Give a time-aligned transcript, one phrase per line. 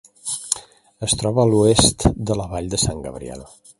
[1.07, 3.45] Es troba a l'oest de la vall de Sant Gabriel.